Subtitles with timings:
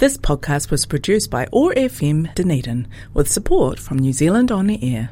[0.00, 4.80] This podcast was produced by OAR FM Dunedin with support from New Zealand On the
[4.80, 5.10] Air.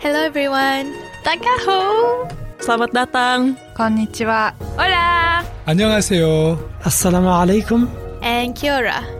[0.00, 0.96] Hello everyone.
[1.20, 2.24] Takaho.
[2.64, 3.60] Selamat datang.
[3.76, 4.56] Konnichiwa.
[4.80, 5.44] Hola.
[5.68, 6.56] 안녕하세요.
[6.80, 7.92] Assalamu alaikum.
[8.24, 9.17] And kia ora.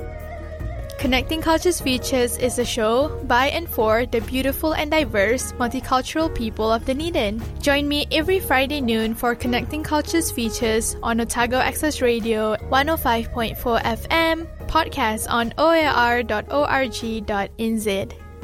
[0.98, 6.72] Connecting Cultures Features is a show by and for the beautiful and diverse multicultural people
[6.72, 7.40] of Dunedin.
[7.62, 14.46] Join me every Friday noon for Connecting Cultures Features on Otago Access Radio 105.4 FM,
[14.66, 16.48] podcast on oar.org.nz.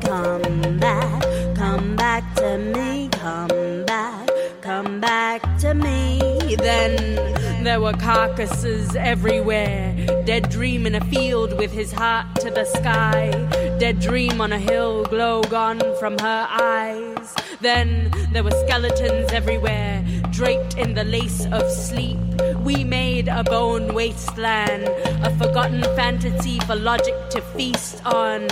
[0.01, 1.23] Come back,
[1.57, 6.55] come back to me, come back, come back to me.
[6.57, 9.95] Then there were carcasses everywhere.
[10.25, 13.31] Dead Dream in a field with his heart to the sky.
[13.79, 17.35] Dead Dream on a hill, glow gone from her eyes.
[17.61, 22.19] Then there were skeletons everywhere, draped in the lace of sleep.
[22.63, 24.85] We made a bone wasteland,
[25.25, 28.49] a forgotten fantasy for logic to feast on.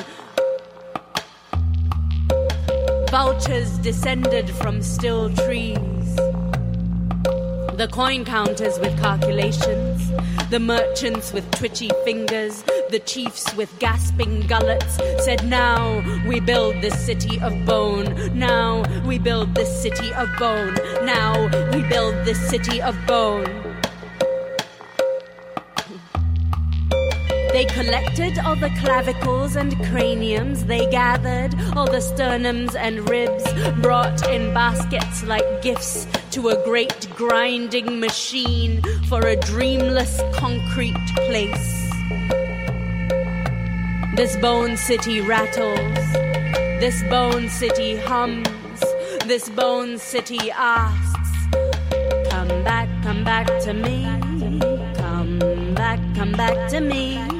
[3.10, 6.02] Vultures descended from still trees.
[7.76, 10.12] The coin counters with calculations,
[10.50, 16.98] the merchants with twitchy fingers, the chiefs with gasping gullets said, Now we build this
[17.06, 18.38] city of bone.
[18.38, 20.74] Now we build this city of bone.
[21.04, 23.71] Now we build this city of bone.
[27.52, 30.64] They collected all the clavicles and craniums.
[30.64, 33.44] They gathered all the sternums and ribs,
[33.82, 41.90] brought in baskets like gifts to a great grinding machine for a dreamless concrete place.
[44.16, 45.98] This bone city rattles.
[46.80, 48.48] This bone city hums.
[49.26, 51.30] This bone city asks,
[52.30, 54.04] Come back, come back to me.
[54.94, 57.31] Come back, come back to me.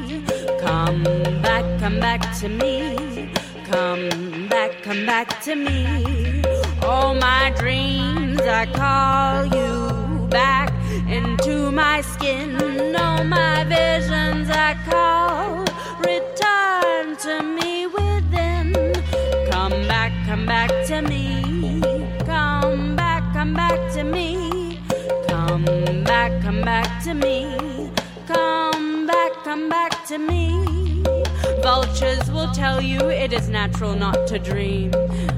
[0.62, 1.02] Come
[1.42, 3.32] back, come back to me.
[3.64, 6.44] Come back, come back to me.
[6.82, 10.72] All my dreams, I call you back
[11.08, 12.94] into my skin.
[12.94, 15.64] All my visions, I call
[15.98, 18.94] return to me within.
[19.50, 21.80] Come back, come back to me.
[22.24, 24.78] Come back, come back to me.
[25.26, 27.90] Come back, come back to me.
[28.28, 30.64] Come back, come back to me.
[31.62, 34.90] Vultures will tell you it is natural not to dream.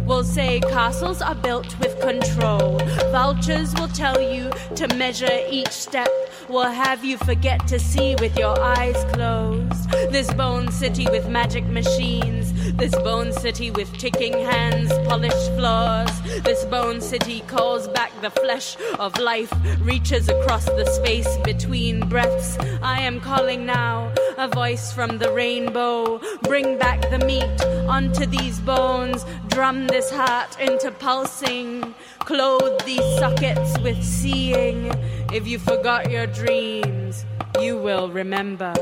[0.06, 2.78] Will say castles are built with control.
[3.10, 6.08] Vultures will tell you to measure each step.
[6.48, 9.90] Will have you forget to see with your eyes closed.
[10.10, 12.43] This bone city with magic machines.
[12.72, 16.10] This bone city with ticking hands, polished floors.
[16.42, 22.56] This bone city calls back the flesh of life, reaches across the space between breaths.
[22.82, 26.20] I am calling now, a voice from the rainbow.
[26.42, 31.94] Bring back the meat onto these bones, drum this heart into pulsing.
[32.20, 34.90] Clothe these sockets with seeing.
[35.32, 37.26] If you forgot your dreams,
[37.60, 38.74] you will remember.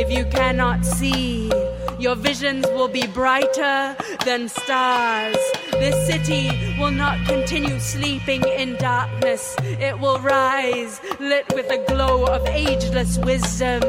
[0.00, 1.50] If you cannot see,
[1.98, 5.36] your visions will be brighter than stars.
[5.72, 9.56] This city will not continue sleeping in darkness.
[9.60, 13.82] It will rise, lit with a glow of ageless wisdom.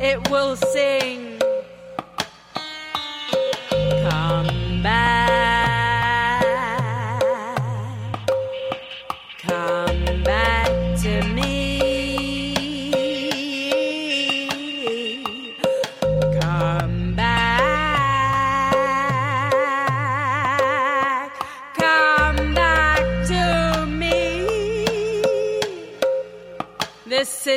[0.00, 1.35] It will sing.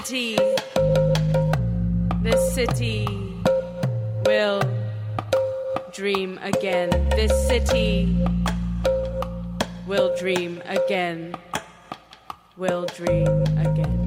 [0.10, 0.38] City,
[2.24, 3.06] this city
[4.26, 4.60] will
[5.94, 6.90] dream again.
[7.12, 8.18] This city
[9.86, 11.36] will dream again.
[12.58, 13.28] Will dream
[13.60, 13.98] again.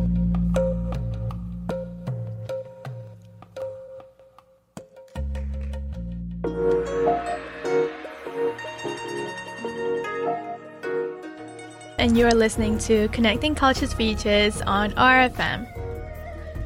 [11.96, 15.81] And you're listening to Connecting Cultures Features on RFM.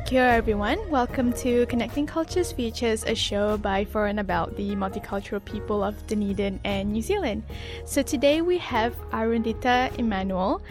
[0.06, 0.78] Kia everyone.
[0.88, 6.06] Welcome to Connecting Cultures Features, a show by, for, and about the multicultural people of
[6.06, 7.42] Dunedin and New Zealand.
[7.84, 10.62] So today we have Arundita Emmanuel,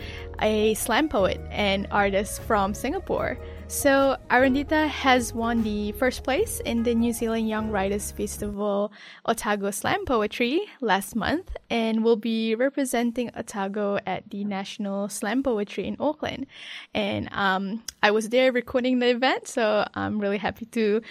[0.41, 3.37] a slam poet and artist from Singapore.
[3.67, 8.93] So, Arundita has won the first place in the New Zealand Young Writers Festival
[9.27, 15.86] Otago Slam Poetry last month and will be representing Otago at the National Slam Poetry
[15.86, 16.45] in Auckland.
[16.94, 21.01] And um, I was there recording the event, so I'm really happy to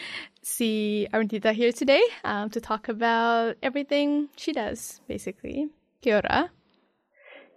[0.40, 5.68] see Arundita here today um, to talk about everything she does, basically.
[6.00, 6.50] Kia ora.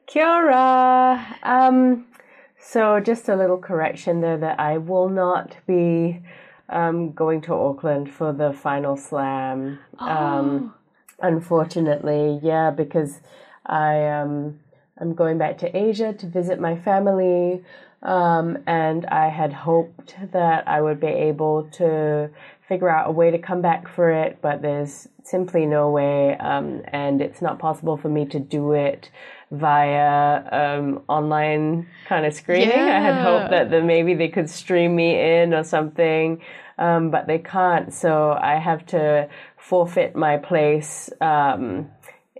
[0.07, 1.37] Kia ora.
[1.43, 2.07] Um,
[2.59, 6.21] so just a little correction there that I will not be
[6.67, 9.79] um, going to Auckland for the final slam.
[9.97, 10.73] Um,
[11.19, 13.21] unfortunately, yeah, because
[13.65, 14.59] I um,
[14.97, 17.63] I'm going back to Asia to visit my family,
[18.03, 22.29] um, and I had hoped that I would be able to
[22.67, 26.81] figure out a way to come back for it, but there's simply no way, um,
[26.87, 29.09] and it's not possible for me to do it
[29.51, 32.71] via um, online kind of screening.
[32.71, 36.41] I had hoped that the, maybe they could stream me in or something,
[36.77, 37.93] um, but they can't.
[37.93, 41.89] So I have to forfeit my place um,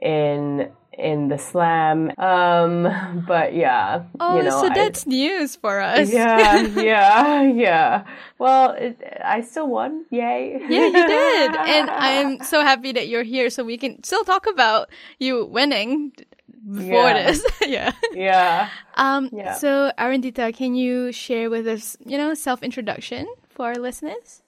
[0.02, 2.12] in in the slam.
[2.18, 6.10] Um, but yeah, Oh, you know, so I- that's news for us.
[6.12, 8.04] yeah, yeah, yeah.
[8.40, 10.06] Well, it, I still won.
[10.10, 10.60] Yay!
[10.68, 11.56] Yeah, you did.
[11.56, 14.90] And I'm so happy that you're here so we can still talk about
[15.20, 16.12] you winning
[16.70, 17.26] before Yeah.
[17.32, 17.46] this.
[17.68, 17.92] yeah.
[18.14, 18.70] yeah.
[18.96, 19.54] Um Yeah.
[19.54, 24.42] so Arundita, can you share with us, you know, self-introduction for our listeners?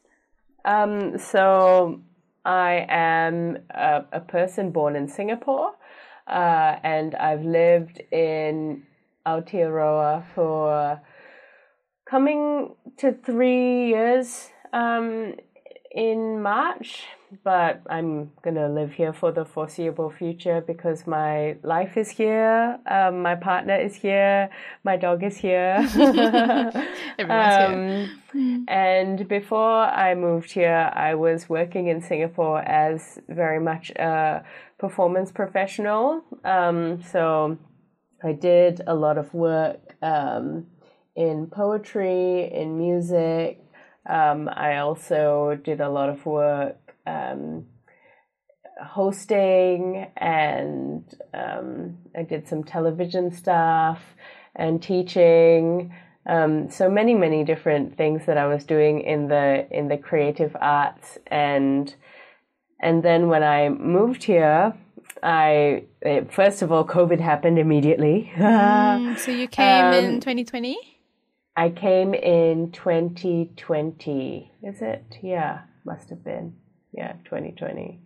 [0.66, 2.02] Um, so
[2.46, 5.72] I am a, a person born in Singapore,
[6.30, 8.84] uh, and I've lived in
[9.26, 11.02] Aotearoa for
[12.10, 15.36] coming to three years um,
[15.92, 17.04] in March.
[17.44, 23.22] But I'm gonna live here for the foreseeable future because my life is here, um,
[23.22, 24.50] my partner is here,
[24.84, 25.78] my dog is here.
[27.20, 28.10] Everyone's here.
[28.34, 34.44] Um, and before I moved here, I was working in Singapore as very much a
[34.80, 36.24] performance professional.
[36.44, 37.58] Um, so
[38.24, 40.68] I did a lot of work um,
[41.16, 43.62] in poetry, in music.
[44.10, 47.68] Um, I also did a lot of work um,
[48.84, 51.04] hosting, and
[51.34, 54.02] um, I did some television stuff
[54.56, 55.94] and teaching.
[56.26, 60.56] Um, so many, many different things that I was doing in the in the creative
[60.60, 61.94] arts, and
[62.80, 64.74] and then when I moved here,
[65.24, 65.84] I
[66.32, 68.32] first of all, COVID happened immediately.
[68.36, 70.78] Mm, so you came Um, in 2020?
[71.56, 74.52] I came in 2020.
[74.64, 75.04] Is it?
[75.22, 76.56] Yeah, must have been.
[76.94, 78.00] Yeah, 2020.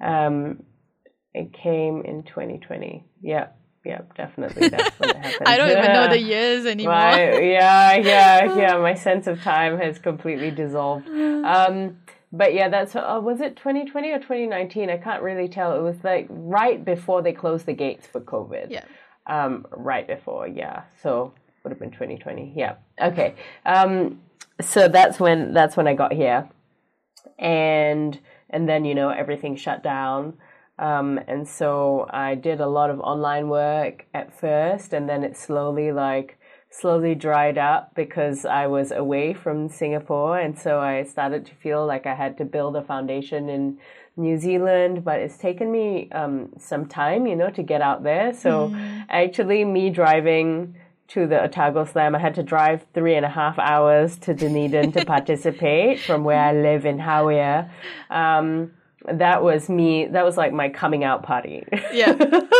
[0.00, 0.62] Um,
[1.32, 3.04] it came in 2020.
[3.20, 3.48] Yeah,
[3.84, 4.68] yeah, definitely.
[4.68, 5.48] That's when it happened.
[5.48, 6.94] I don't even know the years anymore.
[6.94, 7.44] Right.
[7.44, 8.78] Yeah, yeah, yeah.
[8.78, 11.08] My sense of time has completely dissolved.
[11.44, 11.98] Um,
[12.36, 14.90] but yeah, that's uh, was it 2020 or 2019?
[14.90, 15.76] I can't really tell.
[15.76, 18.70] It was like right before they closed the gates for COVID.
[18.70, 18.84] Yeah.
[19.26, 20.82] Um, right before, yeah.
[21.02, 21.32] So
[21.62, 22.52] would have been 2020.
[22.54, 22.74] Yeah.
[23.00, 23.34] Okay.
[23.64, 24.20] Um,
[24.60, 26.48] so that's when that's when I got here,
[27.38, 28.18] and
[28.50, 30.34] and then you know everything shut down.
[30.76, 35.36] Um, and so I did a lot of online work at first, and then it
[35.36, 36.38] slowly like
[36.80, 41.86] slowly dried up because I was away from Singapore, and so I started to feel
[41.86, 43.78] like I had to build a foundation in
[44.16, 45.04] New Zealand.
[45.04, 48.34] But it's taken me um, some time, you know, to get out there.
[48.34, 48.74] So
[49.08, 50.74] actually, me driving
[51.08, 54.92] to the Otago Slam, I had to drive three and a half hours to Dunedin
[54.92, 57.70] to participate from where I live in Hawea.
[58.10, 58.72] Um,
[59.06, 60.06] that was me.
[60.06, 61.64] That was like my coming out party.
[61.92, 62.14] Yeah.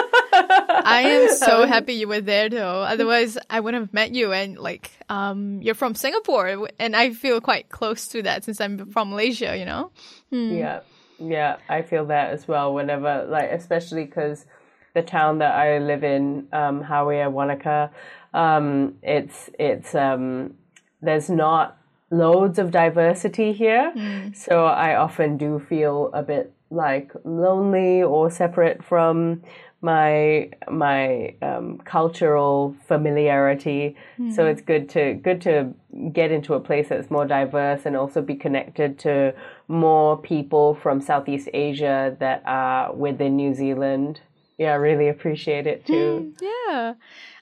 [0.84, 2.82] I am so happy you were there though.
[2.82, 4.32] Otherwise, I wouldn't have met you.
[4.32, 8.90] And like, um, you're from Singapore, and I feel quite close to that since I'm
[8.90, 9.56] from Malaysia.
[9.56, 9.90] You know.
[10.30, 10.80] Yeah,
[11.18, 12.74] yeah, I feel that as well.
[12.74, 14.46] Whenever, like, especially because
[14.94, 17.90] the town that I live in, um, Hawea, Wanaka,
[18.32, 20.54] um, it's it's um,
[21.00, 21.78] there's not
[22.10, 23.92] loads of diversity here,
[24.34, 29.42] so I often do feel a bit like lonely or separate from
[29.84, 33.96] my my um, cultural familiarity.
[34.34, 35.74] So it's good to good to
[36.12, 39.34] get into a place that's more diverse and also be connected to
[39.68, 44.20] more people from Southeast Asia that are within New Zealand.
[44.56, 46.32] Yeah, I really appreciate it too.
[46.40, 46.94] Yeah.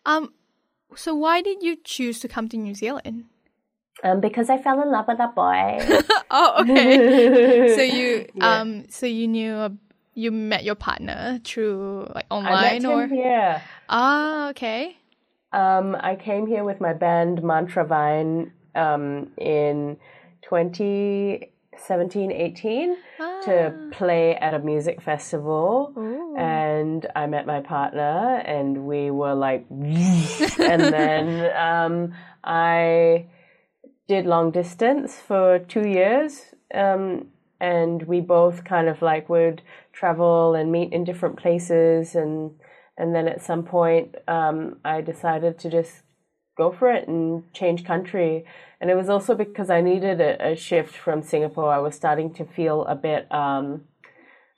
[0.05, 0.33] Um.
[0.97, 3.27] So why did you choose to come to New Zealand?
[4.03, 5.79] Um, because I fell in love with a boy.
[6.35, 7.69] Oh, okay.
[7.77, 8.89] so you um.
[8.89, 9.79] So you knew
[10.15, 13.63] you met your partner through like I online met or him here.
[13.89, 14.97] ah okay.
[15.53, 19.99] Um, I came here with my band Mantravine um, in
[20.43, 22.97] 2017 18
[23.45, 25.93] to play at a music festival.
[26.39, 32.15] And I met my partner, and we were like, and then um,
[32.45, 33.27] I
[34.09, 36.55] did long distance for two years.
[36.75, 37.27] Um,
[37.61, 39.63] and we both kind of like would
[39.93, 42.53] travel and meet in different places and
[42.97, 46.03] and then at some point um, I decided to just
[46.57, 48.45] go for it and change country.
[48.81, 51.73] And it was also because I needed a, a shift from Singapore.
[51.73, 53.85] I was starting to feel a bit um,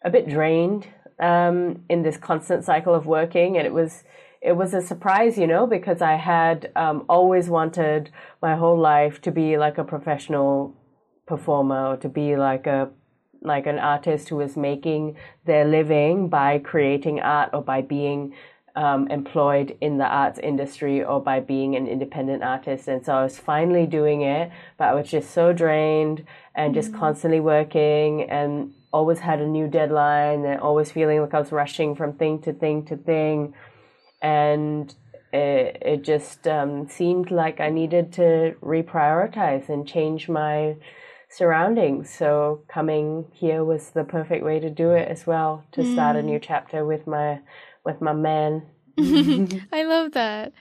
[0.04, 0.86] a bit drained
[1.20, 3.56] um, in this constant cycle of working.
[3.56, 4.04] And it was
[4.42, 8.10] it was a surprise, you know, because I had um, always wanted
[8.42, 10.76] my whole life to be like a professional
[11.26, 12.90] performer or to be like a
[13.44, 18.34] like an artist who is making their living by creating art or by being
[18.76, 22.88] um, employed in the arts industry or by being an independent artist.
[22.88, 26.92] And so I was finally doing it, but I was just so drained and just
[26.92, 31.94] constantly working and always had a new deadline and always feeling like I was rushing
[31.94, 33.54] from thing to thing to thing.
[34.20, 34.92] And
[35.32, 40.76] it, it just um, seemed like I needed to reprioritize and change my
[41.36, 42.10] surroundings.
[42.10, 46.22] So coming here was the perfect way to do it as well, to start a
[46.22, 47.40] new chapter with my
[47.84, 48.62] with my man.
[48.98, 50.52] I love that.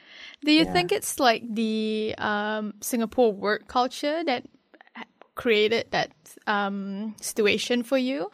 [0.44, 4.44] Do you think it's like the um, Singapore work culture that
[5.36, 6.12] created that
[6.48, 8.32] um, situation for you?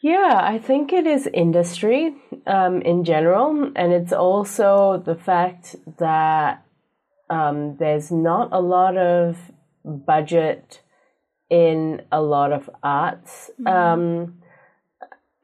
[0.00, 2.14] Yeah, I think it is industry
[2.46, 6.64] um, in general, and it's also the fact that
[7.30, 9.38] um, there's not a lot of
[9.84, 10.81] budget
[11.52, 13.50] in a lot of arts.
[13.60, 13.66] Mm-hmm.
[13.66, 14.34] Um,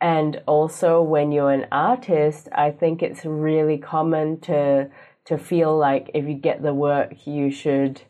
[0.00, 4.88] and also, when you're an artist, I think it's really common to
[5.26, 8.00] to feel like if you get the work, you should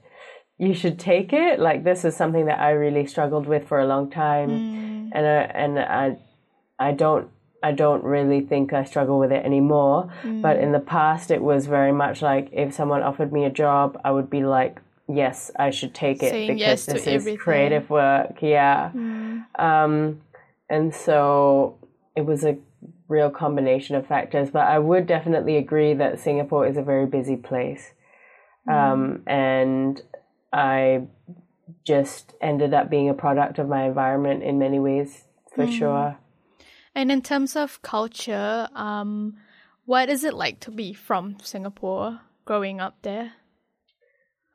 [0.59, 1.59] you should take it.
[1.59, 5.11] Like this is something that I really struggled with for a long time, mm.
[5.13, 6.19] and I, and I
[6.79, 7.31] I don't
[7.65, 10.13] I don't really think I struggle with it anymore.
[10.23, 10.63] But mm.
[10.63, 14.13] in the past, it was very much like if someone offered me a job, I
[14.13, 17.39] would be like, yes, I should take it Saying because yes this is everything.
[17.39, 18.43] creative work.
[18.43, 18.91] Yeah.
[19.59, 20.21] Um,
[20.69, 21.79] and so
[22.15, 22.57] it was a
[23.09, 24.51] real combination of factors.
[24.51, 27.93] But I would definitely agree that Singapore is a very busy place.
[28.69, 30.03] Um, and
[30.53, 31.07] I
[31.85, 35.25] just ended up being a product of my environment in many ways,
[35.55, 36.19] for sure.
[36.95, 39.39] And in terms of culture, um,
[39.87, 43.33] what is it like to be from Singapore growing up there?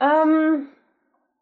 [0.03, 0.67] Um,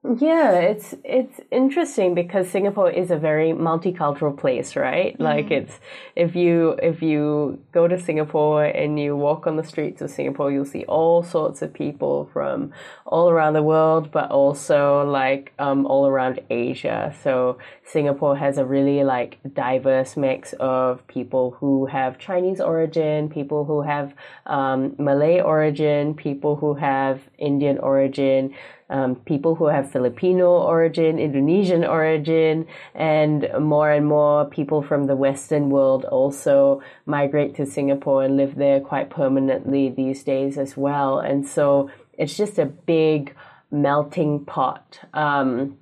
[0.04, 5.16] yeah, it's it's interesting because Singapore is a very multicultural place, right?
[5.20, 5.80] Like it's
[6.16, 10.52] if you if you go to Singapore and you walk on the streets of Singapore,
[10.52, 12.74] you'll see all sorts of people from
[13.06, 17.16] all around the world, but also like um, all around Asia.
[17.24, 23.66] So Singapore has a really like diverse mix of people who have Chinese origin, people
[23.66, 24.16] who have
[24.48, 28.56] um, Malay origin, people who have Indian origin
[28.92, 35.16] um, people who have Filipino origin, Indonesian origin, and more and more people from the
[35.16, 41.20] Western world also migrate to Singapore and live there quite permanently these days as well.
[41.20, 43.34] And so it's just a big
[43.72, 45.00] melting pot.
[45.14, 45.78] Um,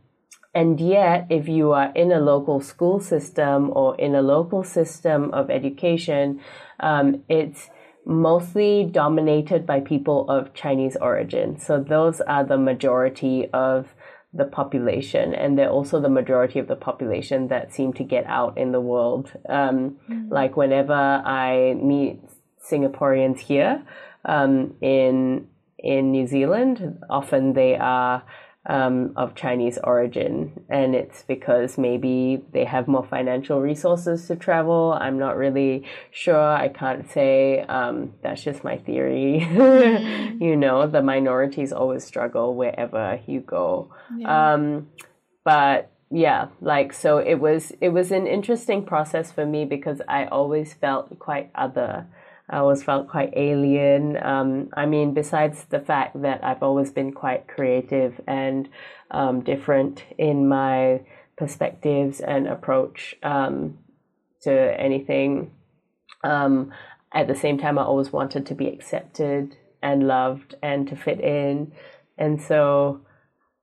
[0.53, 5.31] and yet, if you are in a local school system or in a local system
[5.31, 6.41] of education,
[6.79, 7.69] um, it's
[8.09, 11.59] mostly dominated by people of Chinese origin.
[11.59, 13.87] So those are the majority of
[14.33, 18.57] the population, and they're also the majority of the population that seem to get out
[18.57, 19.31] in the world.
[19.47, 19.97] Um,
[20.29, 22.19] Like whenever I meet
[22.71, 23.83] Singaporeans here
[24.25, 25.47] um, in
[25.77, 28.23] in New Zealand, often they are
[28.69, 34.93] um, of Chinese origin, and it's because maybe they have more financial resources to travel.
[34.93, 36.39] I'm not really sure.
[36.39, 37.61] I can't say.
[37.61, 39.39] Um, that's just my theory.
[40.39, 43.91] you know, the minorities always struggle wherever you go.
[44.23, 44.89] Um,
[45.43, 50.25] but yeah, like so, it was it was an interesting process for me because I
[50.25, 52.05] always felt quite other.
[52.49, 54.17] I always felt quite alien.
[54.21, 58.67] Um, I mean, besides the fact that I've always been quite creative and
[59.11, 61.01] um, different in my
[61.37, 63.77] perspectives and approach um,
[64.41, 65.51] to anything,
[66.23, 66.73] um,
[67.13, 71.19] at the same time, I always wanted to be accepted and loved and to fit
[71.19, 71.71] in.
[72.17, 73.01] And so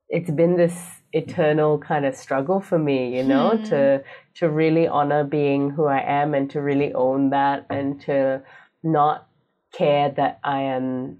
[0.08, 0.74] it's been this
[1.12, 4.02] eternal kind of struggle for me, you know, to
[4.34, 8.42] to really honor being who I am and to really own that and to
[8.86, 9.28] not
[9.72, 11.18] care that I am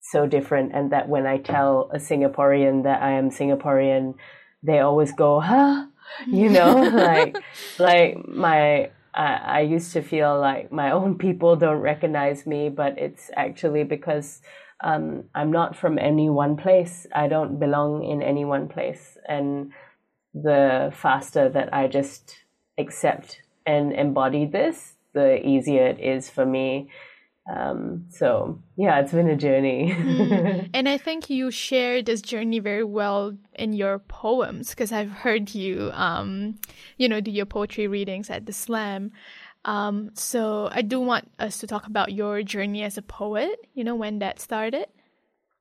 [0.00, 4.14] so different, and that when I tell a Singaporean that I am Singaporean,
[4.62, 5.86] they always go, "Huh,"
[6.26, 7.36] you know, like
[7.78, 8.90] like my.
[9.14, 13.82] I, I used to feel like my own people don't recognize me, but it's actually
[13.82, 14.42] because
[14.84, 17.06] um, I'm not from any one place.
[17.14, 19.72] I don't belong in any one place, and
[20.34, 22.36] the faster that I just
[22.78, 26.88] accept and embody this, the easier it is for me
[27.48, 29.94] um, so yeah, it's been a journey.
[29.96, 30.70] mm.
[30.74, 35.54] And I think you share this journey very well in your poems because I've heard
[35.54, 36.58] you, um,
[36.96, 39.12] you know, do your poetry readings at the Slam.
[39.64, 43.58] Um, so I do want us to talk about your journey as a poet.
[43.74, 44.86] You know, when that started.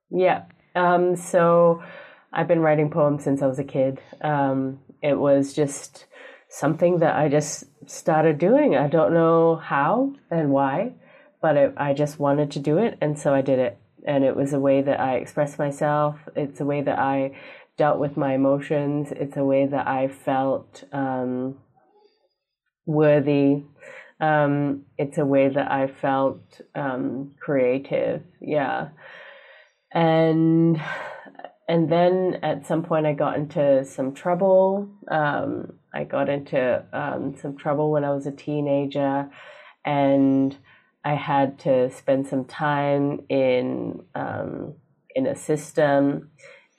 [0.09, 0.45] Yeah.
[0.75, 1.83] Um, so
[2.33, 4.01] I've been writing poems since I was a kid.
[4.21, 6.05] Um, it was just
[6.50, 8.75] something that I just started doing.
[8.75, 10.94] I don't know how and why
[11.46, 13.77] but it, I just wanted to do it, and so I did it.
[14.08, 16.15] And it was a way that I expressed myself.
[16.36, 17.38] It's a way that I
[17.77, 19.10] dealt with my emotions.
[19.12, 21.60] It's a way that I felt um,
[22.88, 23.62] worthy.
[24.20, 28.24] Um, it's a way that I felt um, creative.
[28.42, 28.89] Yeah,
[29.92, 30.82] and
[31.67, 34.89] and then at some point I got into some trouble.
[35.07, 39.29] Um, I got into um, some trouble when I was a teenager,
[39.84, 40.55] and
[41.03, 44.75] I had to spend some time in um,
[45.15, 46.29] in a system,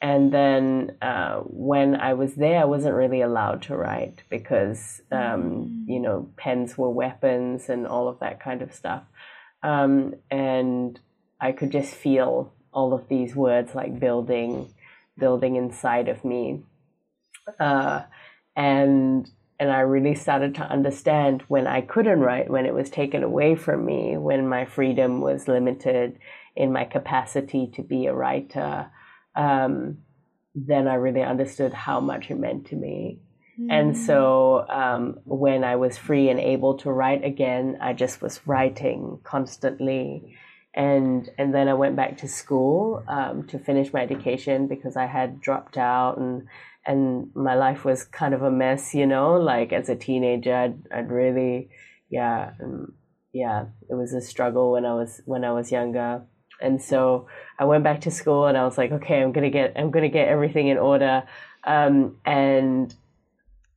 [0.00, 5.18] and then uh, when I was there, I wasn't really allowed to write because um,
[5.18, 5.84] mm.
[5.88, 9.02] you know pens were weapons and all of that kind of stuff,
[9.64, 11.00] um, and
[11.40, 14.72] I could just feel all of these words like building,
[15.18, 16.62] building inside of me,
[17.60, 18.02] uh,
[18.54, 23.22] and and I really started to understand when I couldn't write, when it was taken
[23.22, 26.18] away from me, when my freedom was limited
[26.54, 28.90] in my capacity to be a writer.
[29.34, 29.98] Um,
[30.54, 33.20] then I really understood how much it meant to me.
[33.60, 33.66] Mm.
[33.70, 38.40] And so um, when I was free and able to write again, I just was
[38.46, 40.36] writing constantly.
[40.76, 45.06] And, and then I went back to school um, to finish my education because I
[45.06, 46.46] had dropped out and
[46.86, 50.78] and my life was kind of a mess, you know, like as a teenager, I'd,
[50.92, 51.68] I'd really,
[52.10, 52.92] yeah, um,
[53.32, 56.22] yeah, it was a struggle when I was, when I was younger.
[56.60, 57.26] And so
[57.58, 60.08] I went back to school and I was like, okay, I'm to get, I'm to
[60.08, 61.24] get everything in order.
[61.64, 62.94] Um, and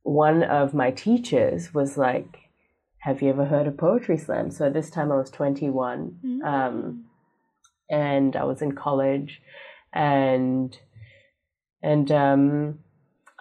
[0.03, 2.38] one of my teachers was like,
[2.99, 4.51] have you ever heard of Poetry Slam?
[4.51, 6.19] So at this time I was 21.
[6.25, 6.43] Mm-hmm.
[6.43, 7.05] Um,
[7.89, 9.41] and I was in college
[9.93, 10.77] and,
[11.81, 12.79] and, um,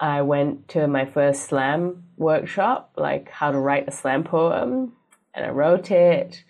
[0.00, 4.92] I went to my first slam workshop, like how to write a slam poem,
[5.34, 6.44] and I wrote it,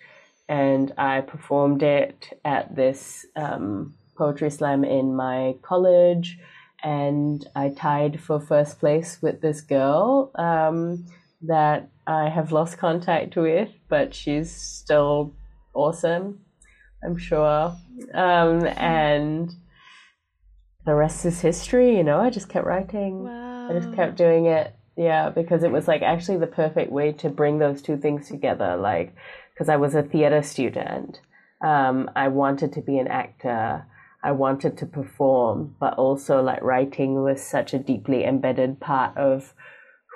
[0.47, 6.37] and I performed it at this um, poetry slam in my college,
[6.83, 11.05] and I tied for first place with this girl um,
[11.41, 15.33] that I have lost contact with, but she's still
[15.73, 16.39] awesome,
[17.03, 17.75] I'm sure,
[18.13, 19.51] um, and
[20.85, 22.19] the rest is history, you know.
[22.19, 23.23] I just kept writing.
[23.23, 23.69] Wow.
[23.69, 24.75] I just kept doing it.
[24.97, 28.75] Yeah, because it was like actually the perfect way to bring those two things together.
[28.75, 29.15] Like,
[29.53, 31.21] because I was a theater student,
[31.63, 33.85] um, I wanted to be an actor.
[34.21, 39.53] I wanted to perform, but also like writing was such a deeply embedded part of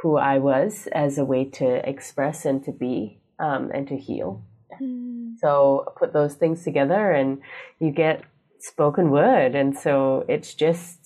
[0.04, 4.44] who I was as a way to express and to be um, and to heal.
[4.82, 5.36] Mm.
[5.40, 7.42] So put those things together, and
[7.80, 8.24] you get
[8.60, 9.56] spoken word.
[9.56, 11.00] And so it's just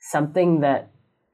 [0.00, 0.90] something that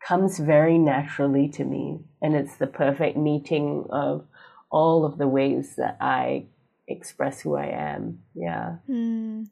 [0.06, 2.00] comes very naturally to me.
[2.20, 4.26] And it's the perfect meeting of
[4.70, 6.46] all of the ways that I
[6.88, 8.20] express who I am.
[8.34, 8.76] Yeah.
[8.90, 9.46] Mm.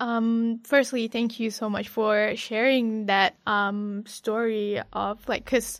[0.00, 5.78] Um, firstly, thank you so much for sharing that um, story of like, because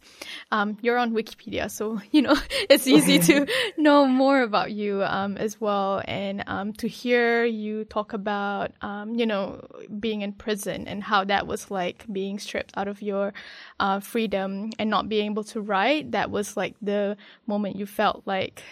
[0.52, 2.36] um, you're on Wikipedia, so you know
[2.68, 3.46] it's easy to
[3.78, 9.14] know more about you um, as well, and um, to hear you talk about um,
[9.14, 9.66] you know
[9.98, 13.32] being in prison and how that was like being stripped out of your
[13.80, 16.12] uh, freedom and not being able to write.
[16.12, 18.62] That was like the moment you felt like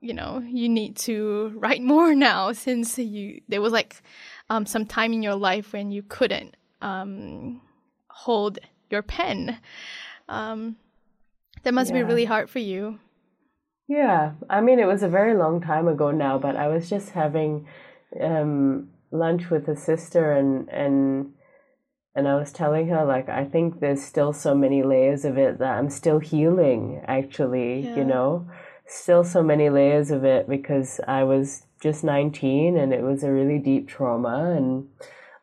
[0.00, 4.00] you know you need to write more now since you there was like
[4.50, 7.60] um, some time in your life when you couldn't um,
[8.08, 8.58] hold
[8.90, 9.58] your pen
[10.28, 10.76] um,
[11.62, 11.98] that must yeah.
[11.98, 12.98] be really hard for you
[13.88, 17.10] yeah i mean it was a very long time ago now but i was just
[17.10, 17.66] having
[18.20, 21.32] um, lunch with a sister and and
[22.14, 25.58] and I was telling her like I think there's still so many layers of it
[25.58, 27.96] that I'm still healing actually, yeah.
[27.96, 28.48] you know.
[28.88, 33.30] Still so many layers of it because I was just 19 and it was a
[33.30, 34.88] really deep trauma and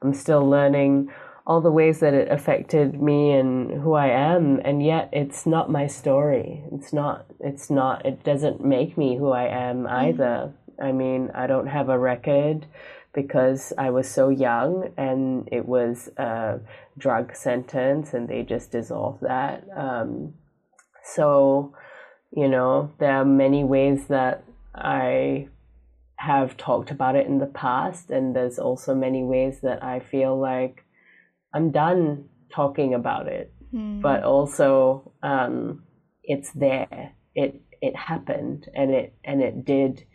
[0.01, 1.12] I'm still learning
[1.47, 4.60] all the ways that it affected me and who I am.
[4.65, 6.63] And yet it's not my story.
[6.73, 10.51] It's not it's not it doesn't make me who I am either.
[10.81, 12.65] I mean I don't have a record
[13.13, 16.60] because I was so young and it was a
[16.97, 19.63] drug sentence and they just dissolved that.
[19.75, 20.34] Um,
[21.03, 21.73] so
[22.36, 24.43] you know there are many ways that
[24.74, 25.48] I
[26.17, 30.39] have talked about it in the past and there's also many ways that I feel
[30.39, 30.86] like
[31.56, 34.02] I'm done talking about it, mm.
[34.02, 35.84] but also um,
[36.24, 37.13] it's there.
[37.34, 40.06] It it happened, and it and it did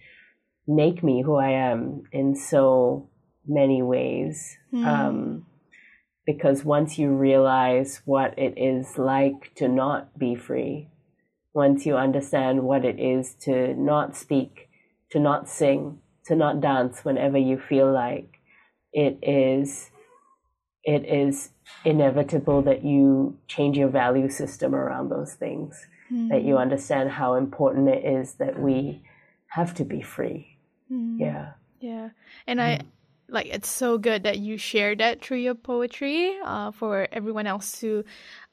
[0.67, 3.09] make me who I am in so
[3.47, 4.57] many ways.
[4.73, 4.87] Mm.
[4.87, 5.47] Um,
[6.27, 10.89] because once you realize what it is like to not be free,
[11.53, 14.69] once you understand what it is to not speak,
[15.11, 18.41] to not sing, to not dance whenever you feel like,
[18.93, 19.91] it is
[20.83, 21.51] it is
[21.85, 26.29] inevitable that you change your value system around those things, mm.
[26.31, 29.03] that you understand how important it is that we
[29.49, 30.57] have to be free.
[30.91, 31.21] Mm.
[31.21, 31.53] Yeah.
[31.81, 32.11] Yeah.
[32.47, 32.81] And I
[33.31, 37.81] like it's so good that you share that through your poetry uh, for everyone else
[37.81, 38.05] to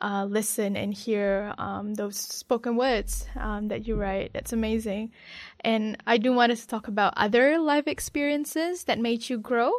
[0.01, 4.31] uh, listen and hear um, those spoken words um, that you write.
[4.33, 5.11] That's amazing.
[5.61, 9.71] And I do want us to talk about other life experiences that made you grow.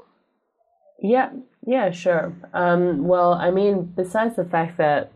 [1.00, 1.30] Yeah,
[1.66, 2.34] yeah, sure.
[2.52, 5.12] Um, well, I mean, besides the fact that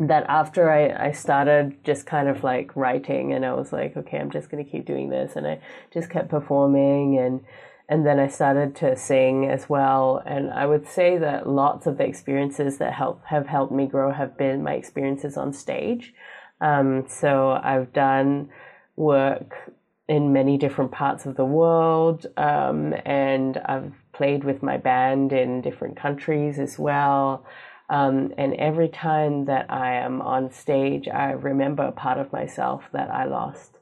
[0.00, 4.18] that after I, I started just kind of like writing and I was like, okay,
[4.18, 5.60] I'm just gonna keep doing this and I
[5.92, 7.40] just kept performing and
[7.88, 10.22] and then I started to sing as well.
[10.24, 14.12] And I would say that lots of the experiences that help have helped me grow
[14.12, 16.14] have been my experiences on stage.
[16.60, 18.48] Um, so I've done
[18.94, 19.74] work
[20.08, 25.60] in many different parts of the world, um, and I've played with my band in
[25.60, 27.44] different countries as well.
[27.90, 32.84] Um, and every time that I am on stage, I remember a part of myself
[32.92, 33.78] that I lost.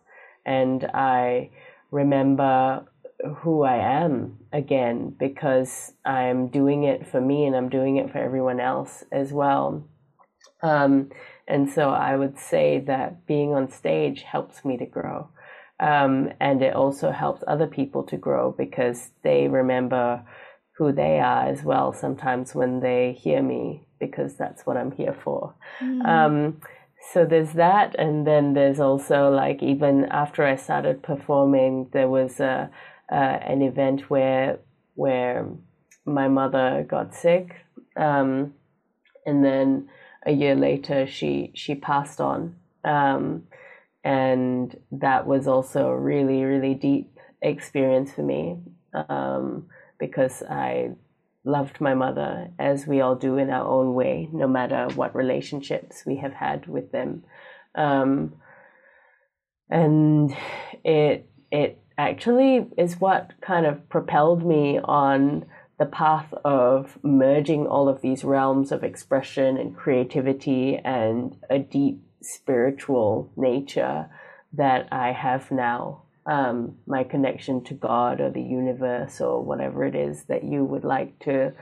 [0.46, 1.50] And I
[1.90, 2.86] remember
[3.40, 8.16] who I am again because I'm doing it for me and I'm doing it for
[8.16, 9.86] everyone else as well.
[10.62, 11.10] Um,
[11.46, 15.28] and so I would say that being on stage helps me to grow.
[15.80, 20.24] Um, and it also helps other people to grow because they remember
[20.78, 25.16] who they are as well sometimes when they hear me because that's what I'm here
[25.24, 25.54] for.
[25.80, 26.06] Mm.
[26.06, 26.60] Um,
[27.12, 32.40] so there's that, and then there's also like even after I started performing, there was
[32.40, 32.70] a,
[33.10, 34.58] uh, an event where
[34.94, 35.46] where
[36.04, 37.54] my mother got sick,
[37.96, 38.52] um,
[39.24, 39.88] and then
[40.26, 42.56] a year later she she passed on.
[42.84, 43.44] Um,
[44.04, 48.58] and that was also a really really deep experience for me
[49.08, 49.66] um,
[49.98, 50.90] because I
[51.48, 56.04] loved my mother as we all do in our own way, no matter what relationships
[56.06, 57.24] we have had with them,
[57.74, 58.34] um,
[59.70, 60.36] and
[60.84, 65.46] it it actually is what kind of propelled me on
[65.78, 72.02] the path of merging all of these realms of expression and creativity and a deep
[72.20, 74.08] spiritual nature
[74.52, 76.02] that I have now.
[76.28, 80.84] Um, my connection to God or the universe or whatever it is that you would
[80.84, 81.54] like to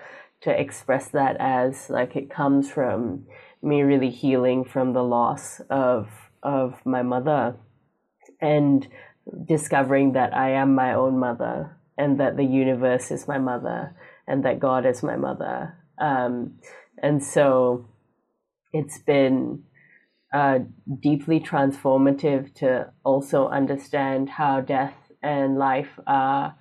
[0.43, 3.27] to express that as like it comes from
[3.63, 6.09] me really healing from the loss of
[6.43, 7.55] of my mother
[8.41, 8.87] and
[9.45, 14.45] discovering that I am my own mother and that the universe is my mother and
[14.45, 15.77] that God is my mother.
[15.99, 16.59] Um,
[17.03, 17.89] and so
[18.73, 19.65] it's been
[20.37, 20.59] uh,
[21.01, 26.55] deeply transformative to also understand how death and life are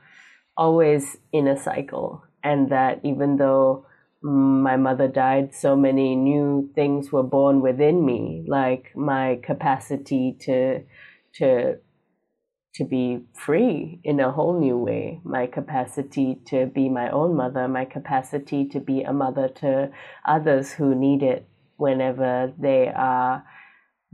[0.56, 3.86] always in a cycle, and that even though
[4.22, 10.82] my mother died, so many new things were born within me, like my capacity to
[11.34, 11.76] to
[12.76, 17.68] to be free in a whole new way, my capacity to be my own mother,
[17.68, 19.92] my capacity to be a mother to
[20.26, 23.44] others who need it whenever they are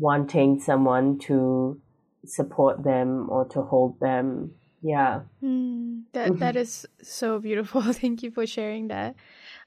[0.01, 1.79] wanting someone to
[2.25, 4.55] support them or to hold them.
[4.81, 5.21] Yeah.
[5.43, 7.81] Mm, that that is so beautiful.
[7.93, 9.15] Thank you for sharing that.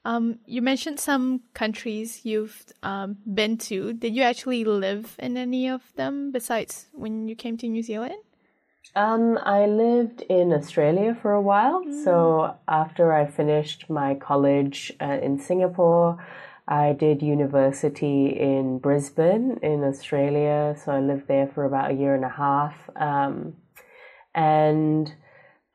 [0.04, 3.94] Um, you mentioned some countries you've um, been to.
[3.94, 8.20] Did you actually live in any of them besides when you came to New Zealand?
[8.96, 11.84] Um, I lived in Australia for a while.
[11.84, 12.04] Mm.
[12.04, 16.18] So after I finished my college uh, in Singapore,
[16.66, 22.14] I did university in Brisbane in Australia, so I lived there for about a year
[22.14, 22.74] and a half.
[22.96, 23.56] Um,
[24.34, 25.12] and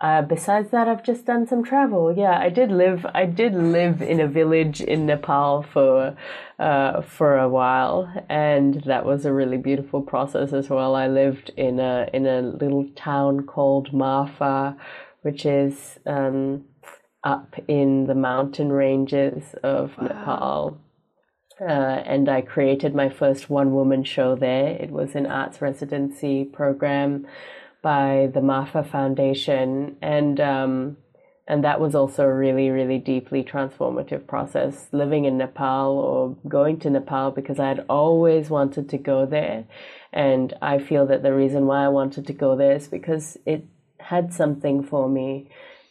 [0.01, 2.15] uh, besides that, I've just done some travel.
[2.15, 3.05] Yeah, I did live.
[3.13, 6.15] I did live in a village in Nepal for
[6.57, 10.95] uh, for a while, and that was a really beautiful process as well.
[10.95, 14.77] I lived in a in a little town called Marpha,
[15.21, 16.63] which is um,
[17.23, 20.07] up in the mountain ranges of wow.
[20.07, 20.81] Nepal.
[21.61, 24.69] Uh, and I created my first one woman show there.
[24.69, 27.27] It was an arts residency program
[27.81, 30.97] by the Marpha Foundation, and um,
[31.47, 34.87] and that was also a really really deeply transformative process.
[34.93, 39.65] Living in Nepal or going to Nepal because I had always wanted to go there,
[40.13, 43.65] and I feel that the reason why I wanted to go there is because it
[43.99, 45.49] had something for me.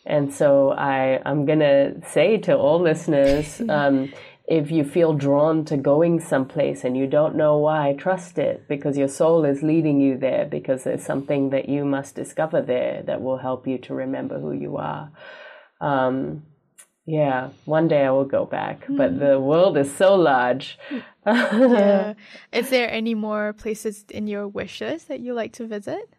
[0.08, 4.12] And so I, I'm going to say to all listeners, um,
[4.46, 8.96] if you feel drawn to going someplace and you don't know why, trust it because
[8.96, 13.20] your soul is leading you there because there's something that you must discover there that
[13.20, 15.12] will help you to remember who you are.
[15.82, 16.44] Um,
[17.04, 18.96] yeah, one day I will go back, mm.
[18.96, 20.78] but the world is so large.
[21.26, 22.14] yeah.
[22.52, 26.17] Is there any more places in your wishes that you like to visit?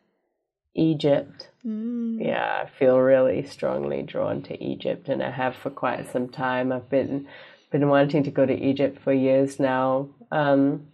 [0.79, 1.49] Egypt.
[1.65, 2.17] Mm.
[2.25, 6.71] Yeah, I feel really strongly drawn to Egypt, and I have for quite some time.
[6.71, 7.27] I've been
[7.71, 10.09] been wanting to go to Egypt for years now.
[10.31, 10.87] Um,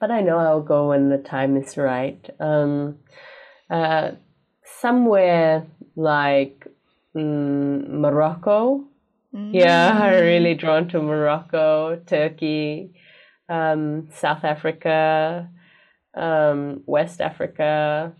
[0.00, 2.28] but I know I'll go when the time is right.
[2.38, 2.98] Um,
[3.70, 4.10] uh,
[4.80, 6.66] somewhere like
[7.16, 8.84] mm, Morocco.
[9.34, 9.54] Mm.
[9.54, 12.94] Yeah, I'm really drawn to Morocco, Turkey,
[13.48, 15.48] um, South Africa,
[16.14, 18.12] um, West Africa.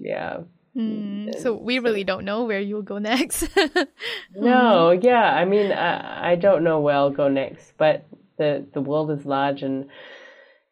[0.00, 0.40] Yeah,
[0.76, 3.48] Mm, so we really don't know where you'll go next.
[4.36, 8.80] no, yeah, I mean, I, I don't know where I'll go next, but the the
[8.80, 9.88] world is large and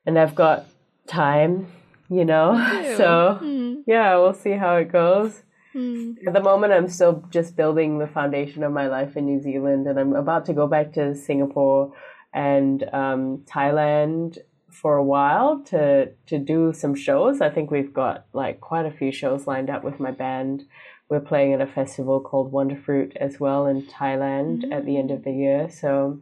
[0.07, 0.67] and I've got
[1.07, 1.67] time,
[2.09, 2.53] you know.
[2.97, 3.83] So mm.
[3.87, 5.43] yeah, we'll see how it goes.
[5.75, 6.17] Mm.
[6.27, 9.89] At the moment, I'm still just building the foundation of my life in New Zealand,
[9.89, 11.93] and I'm about to go back to Singapore
[12.33, 14.39] and um, Thailand
[14.71, 17.41] for a while to to do some shows.
[17.41, 20.65] I think we've got like quite a few shows lined up with my band.
[21.09, 24.73] We're playing at a festival called Wonderfruit as well in Thailand mm-hmm.
[24.73, 25.71] at the end of the year.
[25.71, 26.21] So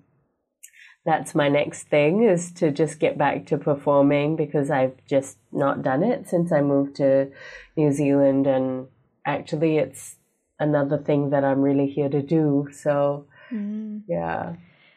[1.04, 5.82] that's my next thing is to just get back to performing because I've just not
[5.82, 7.30] done it since I moved to
[7.76, 8.88] New Zealand and
[9.24, 10.16] actually it's
[10.59, 12.68] another thing that I'm really here to do.
[12.72, 14.02] So mm.
[14.09, 14.56] yeah.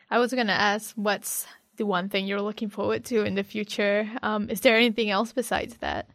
[0.09, 1.45] I was going to ask what's
[1.79, 4.07] the one thing you're looking forward to in the future.
[4.21, 6.07] Um, is there anything else besides that?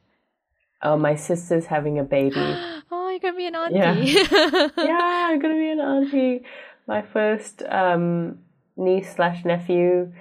[0.82, 2.36] Oh, my sister's having a baby.
[2.36, 3.78] oh, you're gonna be an auntie.
[4.12, 6.44] Yeah, yeah I'm gonna be an auntie.
[6.86, 8.38] My first um,
[8.76, 10.12] niece slash nephew.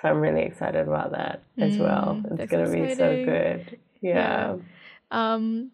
[0.00, 2.22] So I'm really excited about that as mm, well.
[2.38, 2.86] It's gonna exciting.
[2.86, 3.78] be so good.
[4.00, 4.14] Yeah.
[4.14, 4.56] yeah.
[5.10, 5.72] Um,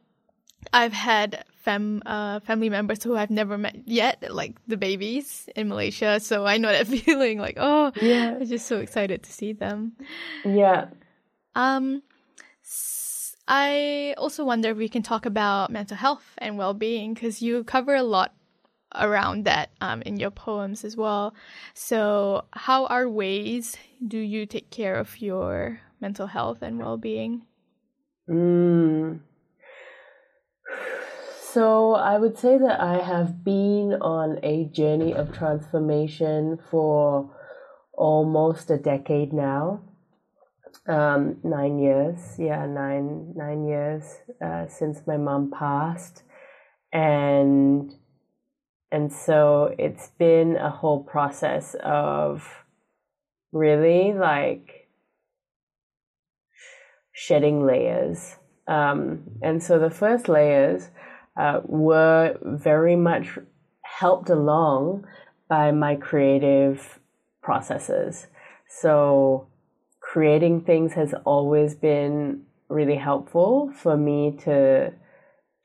[0.72, 5.68] I've had fam uh, family members who I've never met yet, like the babies in
[5.68, 6.18] Malaysia.
[6.18, 9.92] So I know that feeling, like oh, yeah, I'm just so excited to see them.
[10.46, 10.88] Yeah.
[11.54, 12.02] Um,
[13.46, 17.94] I also wonder if we can talk about mental health and well-being because you cover
[17.94, 18.32] a lot
[18.94, 21.34] around that um, in your poems as well.
[21.74, 27.42] So, how are ways do you take care of your mental health and well-being?
[28.28, 29.20] Mm.
[31.52, 37.30] So I would say that I have been on a journey of transformation for
[37.94, 39.80] almost a decade now.
[40.86, 44.04] Um, nine years, yeah, nine nine years
[44.44, 46.22] uh, since my mom passed,
[46.92, 47.94] and
[48.92, 52.46] and so it's been a whole process of
[53.52, 54.88] really like
[57.12, 58.36] shedding layers.
[58.66, 60.90] Um, and so the first layers
[61.38, 63.38] uh, were very much
[63.82, 65.06] helped along
[65.48, 66.98] by my creative
[67.42, 68.26] processes.
[68.68, 69.48] So,
[70.00, 74.92] creating things has always been really helpful for me to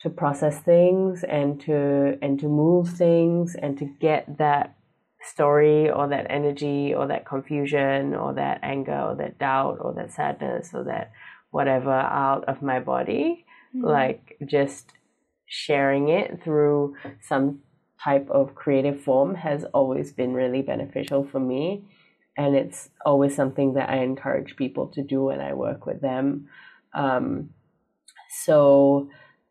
[0.02, 4.76] to process things and to and to move things and to get that
[5.22, 10.12] story or that energy or that confusion or that anger or that doubt or that
[10.12, 11.12] sadness or that
[11.52, 13.86] whatever out of my body mm-hmm.
[13.86, 14.92] like just
[15.54, 17.60] sharing it through some
[18.04, 21.86] type of creative form has always been really beneficial for me.
[22.36, 26.50] And it's always something that I encourage people to do when I work with them.
[26.96, 27.52] Um,
[28.44, 29.10] so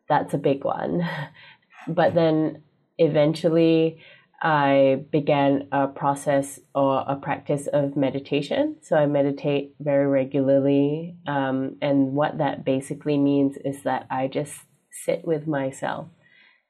[0.09, 1.07] that's a big one.
[1.87, 2.63] but then
[2.97, 3.99] eventually,
[4.41, 8.75] I began a process or a practice of meditation.
[8.81, 11.15] So I meditate very regularly.
[11.25, 14.53] Um, and what that basically means is that I just
[15.05, 16.07] sit with myself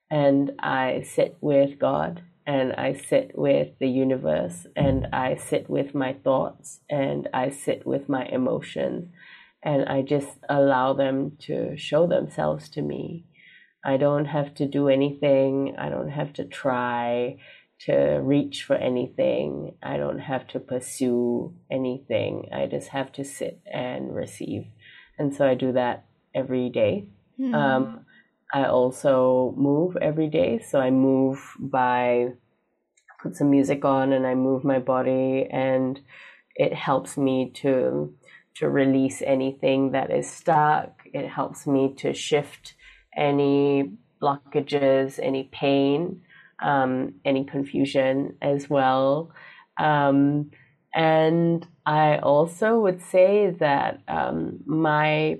[0.09, 5.95] and I sit with God and I sit with the universe and I sit with
[5.95, 9.09] my thoughts and I sit with my emotions
[9.63, 13.25] and I just allow them to show themselves to me.
[13.85, 15.75] I don't have to do anything.
[15.77, 17.37] I don't have to try
[17.85, 19.75] to reach for anything.
[19.81, 22.49] I don't have to pursue anything.
[22.53, 24.67] I just have to sit and receive.
[25.17, 27.07] And so I do that every day.
[27.39, 27.55] Mm.
[27.55, 28.02] Um,
[28.53, 30.59] I also move every day.
[30.59, 32.33] So I move by
[33.21, 35.99] put some music on and I move my body and
[36.55, 38.13] it helps me to
[38.55, 41.01] to release anything that is stuck.
[41.05, 42.75] It helps me to shift
[43.17, 46.21] any blockages, any pain
[46.63, 49.31] um, any confusion as well.
[49.77, 50.51] Um,
[50.95, 55.39] and I also would say that um, my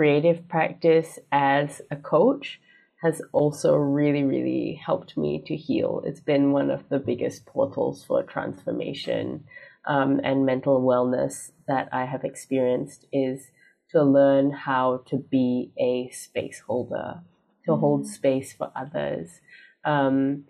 [0.00, 2.58] creative practice as a coach
[3.02, 6.02] has also really, really helped me to heal.
[6.06, 9.44] It's been one of the biggest portals for transformation
[9.84, 13.50] um, and mental wellness that I have experienced is
[13.90, 17.20] to learn how to be a space holder,
[17.66, 17.80] to mm.
[17.80, 19.42] hold space for others,
[19.84, 20.44] um,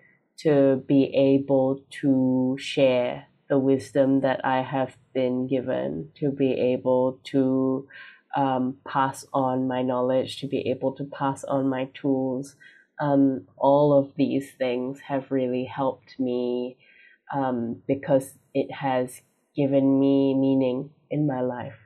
[0.45, 7.19] to be able to share the wisdom that I have been given, to be able
[7.33, 7.89] to
[8.37, 12.57] um, pass on my knowledge, to be able to pass on my tools.
[13.01, 16.77] Um, all of these things have really helped me
[17.35, 19.23] um, because it has
[19.57, 21.77] given me meaning in my life.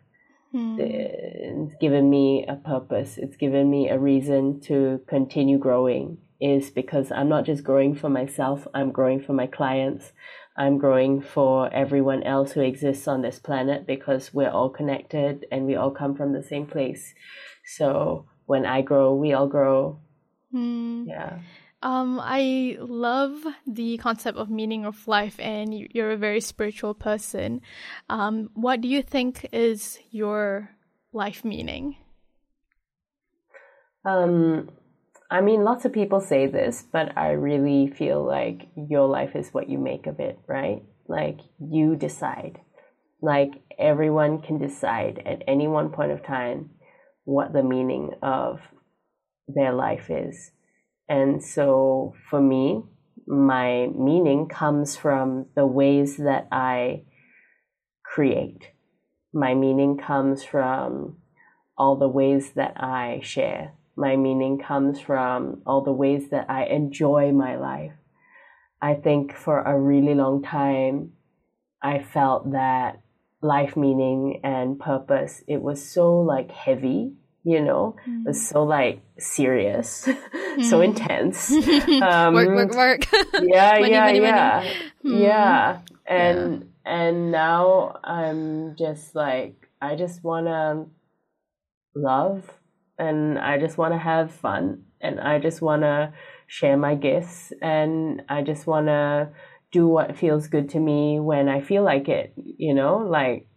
[0.55, 0.77] Mm.
[0.79, 3.19] It's given me a purpose.
[3.19, 8.09] It's given me a reason to continue growing is because I'm not just growing for
[8.09, 10.13] myself, I'm growing for my clients.
[10.57, 15.67] I'm growing for everyone else who exists on this planet because we're all connected and
[15.67, 17.15] we all come from the same place.
[17.65, 19.99] So when I grow, we all grow.
[20.55, 21.09] Mm.
[21.09, 21.39] Yeah.
[21.83, 27.61] Um, I love the concept of meaning of life, and you're a very spiritual person.
[28.09, 30.71] Um, what do you think is your
[31.13, 31.97] life meaning?
[34.07, 34.71] Um,
[35.35, 39.49] I mean, lots of people say this, but I really feel like your life is
[39.53, 40.85] what you make of it, right?
[41.09, 42.61] Like you decide.
[43.21, 46.71] Like everyone can decide at any one point of time
[47.25, 48.61] what the meaning of
[49.49, 50.53] their life is.
[51.09, 52.85] And so for me,
[53.27, 57.07] my meaning comes from the ways that I
[58.05, 58.71] create.
[59.33, 61.17] My meaning comes from
[61.77, 66.65] all the ways that I share my meaning comes from all the ways that I
[66.65, 67.93] enjoy my life.
[68.83, 71.13] I think for a really long time,
[71.83, 73.01] I felt that
[73.41, 77.13] life meaning and purpose, it was so like heavy,
[77.45, 78.23] you know, mm.
[78.23, 78.53] it was mm.
[78.53, 80.65] so like serious, mm.
[80.65, 81.51] so intense.
[82.05, 83.07] Um, work, work, work.
[83.43, 84.65] yeah, money, yeah, money, yeah.
[85.03, 85.17] Money.
[85.17, 85.23] Mm.
[85.23, 85.79] Yeah.
[86.07, 86.93] And, yeah.
[86.93, 90.87] and now I'm just like, I just want to
[91.95, 92.51] love
[92.99, 96.13] and I just want to have fun and I just want to
[96.47, 99.31] share my gifts and I just want to
[99.73, 102.99] do what feels good to me when I feel like it, you know?
[102.99, 103.49] Like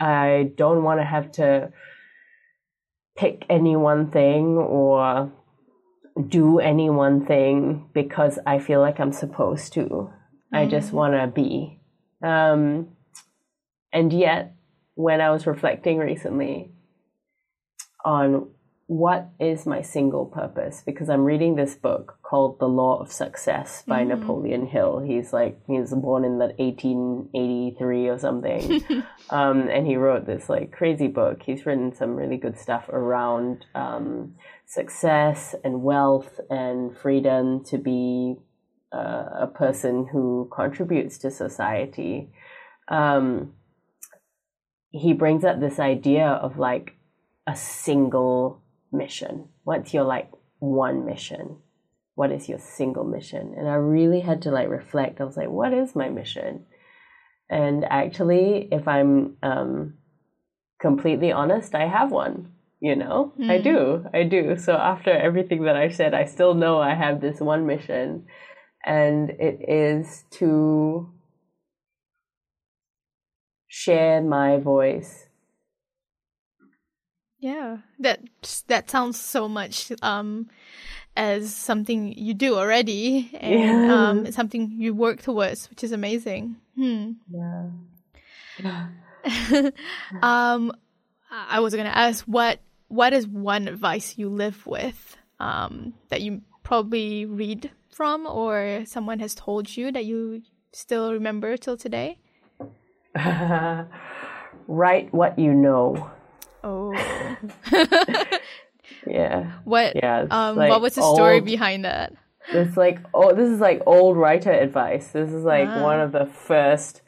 [0.00, 1.70] I don't want to have to
[3.16, 5.32] pick any one thing or
[6.28, 9.84] do any one thing because I feel like I'm supposed to.
[9.84, 10.56] Mm-hmm.
[10.56, 11.80] I just want to be.
[12.22, 12.88] Um,
[13.92, 14.54] and yet,
[14.94, 16.70] when I was reflecting recently
[18.04, 18.48] on
[18.86, 20.82] what is my single purpose?
[20.84, 24.20] Because I'm reading this book called The Law of Success by mm-hmm.
[24.20, 24.98] Napoleon Hill.
[24.98, 28.84] He's like, he was born in the 1883 or something.
[29.30, 31.42] um, and he wrote this like crazy book.
[31.42, 34.34] He's written some really good stuff around um,
[34.66, 38.36] success and wealth and freedom to be
[38.92, 42.30] uh, a person who contributes to society.
[42.88, 43.54] Um,
[44.90, 46.96] he brings up this idea of like
[47.46, 48.60] a single
[48.94, 49.48] mission?
[49.64, 51.58] What's your like one mission?
[52.14, 53.54] What is your single mission?
[53.56, 55.20] And I really had to like reflect.
[55.20, 56.66] I was like, what is my mission?
[57.50, 59.94] And actually, if I'm um,
[60.80, 62.52] completely honest, I have one.
[62.80, 63.50] You know, mm.
[63.50, 64.04] I do.
[64.12, 64.58] I do.
[64.58, 68.26] So after everything that I said, I still know I have this one mission,
[68.84, 71.08] and it is to
[73.68, 75.26] share my voice
[77.44, 78.20] yeah, that
[78.68, 80.48] that sounds so much um
[81.16, 84.08] as something you do already and Yeah.
[84.10, 86.56] um, something you work towards, which is amazing.
[86.74, 87.20] Hmm.
[87.30, 87.68] Yeah.
[90.22, 90.72] Um,
[91.30, 96.40] I was gonna ask what what is one advice you live with um, that you
[96.62, 100.42] probably read from or someone has told you that you
[100.72, 102.18] still remember till today?
[104.66, 106.10] Write what you know.
[106.62, 106.92] Oh,
[109.06, 109.52] Yeah.
[109.64, 109.96] what?
[109.96, 112.12] Yeah, Um, like what was the story behind that?
[112.48, 115.08] It's like oh, this is like old writer advice.
[115.08, 115.82] This is like Ah.
[115.82, 117.02] one of the first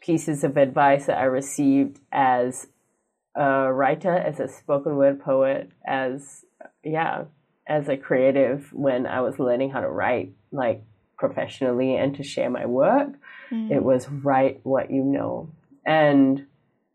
[0.00, 2.66] pieces of advice that I received as
[3.34, 6.44] a writer, as a spoken word poet, as
[6.82, 7.24] yeah,
[7.66, 10.82] as a creative when I was learning how to write like
[11.18, 13.10] professionally and to share my work.
[13.50, 15.48] It was write what you know,
[15.86, 16.44] and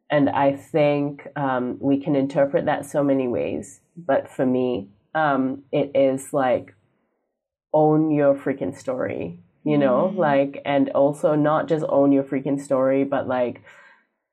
[0.10, 3.82] and I think um, we can interpret that so many ways.
[3.96, 6.76] But for me, um, it is like
[7.74, 13.04] own your freaking story, you know, like, and also not just own your freaking story,
[13.04, 13.62] but like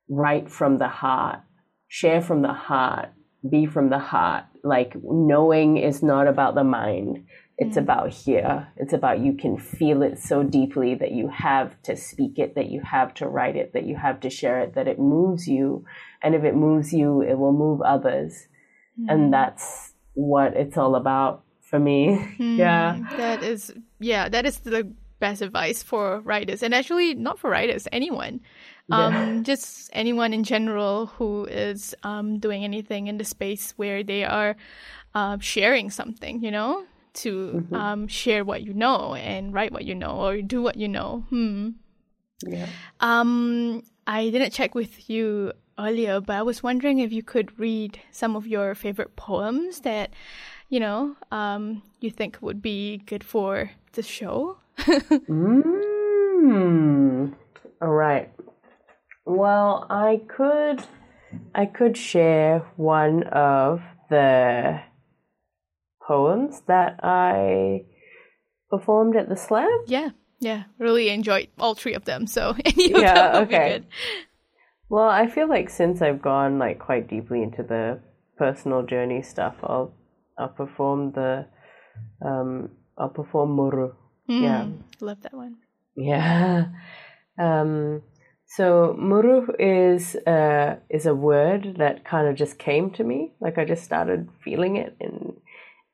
[0.09, 1.39] write from the heart,
[1.87, 3.09] share from the heart,
[3.47, 4.45] be from the heart.
[4.63, 7.25] Like, knowing is not about the mind,
[7.57, 7.81] it's mm.
[7.81, 8.67] about here.
[8.77, 12.69] It's about you can feel it so deeply that you have to speak it, that
[12.69, 15.85] you have to write it, that you have to share it, that it moves you.
[16.23, 18.47] And if it moves you, it will move others.
[19.07, 19.31] And mm.
[19.31, 22.15] that's what it's all about for me.
[22.37, 22.57] Hmm.
[22.57, 22.99] yeah.
[23.17, 27.87] That is, yeah, that is the best advice for writers, and actually not for writers,
[27.91, 28.41] anyone.
[28.91, 34.23] Um, just anyone in general who is um, doing anything in the space where they
[34.23, 34.55] are
[35.13, 36.83] uh, sharing something, you know,
[37.13, 40.87] to um, share what you know and write what you know or do what you
[40.87, 41.25] know.
[41.29, 41.69] Hmm.
[42.45, 42.67] Yeah.
[42.99, 47.99] Um, I didn't check with you earlier, but I was wondering if you could read
[48.11, 50.11] some of your favorite poems that,
[50.69, 54.57] you know, um, you think would be good for the show.
[56.41, 57.33] Mm.
[57.81, 58.31] All right.
[59.37, 60.83] Well, I could
[61.55, 64.81] I could share one of the
[66.05, 67.85] poems that I
[68.69, 69.69] performed at the slam.
[69.87, 70.09] yeah,
[70.39, 72.27] yeah, really enjoyed all three of them.
[72.27, 73.83] So any of Yeah, them okay.
[74.89, 77.99] Well, I feel like since I've gone like quite deeply into the
[78.37, 79.93] personal journey stuff, I'll
[80.37, 81.45] I'll perform the
[82.21, 83.93] um I'll perform muru.
[84.27, 84.67] Yeah.
[84.99, 85.57] Love that one.
[85.95, 86.65] Yeah.
[87.39, 88.03] Um,
[88.57, 93.31] so muru is uh, is a word that kind of just came to me.
[93.39, 95.37] Like I just started feeling it and